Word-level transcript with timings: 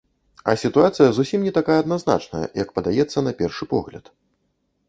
А 0.51 0.53
сітуацыя 0.61 1.09
зусім 1.17 1.45
не 1.47 1.53
такая 1.59 1.77
адназначная, 1.83 2.43
як 2.63 2.73
падаецца 2.79 3.27
на 3.29 3.35
першы 3.43 3.63
погляд. 3.75 4.05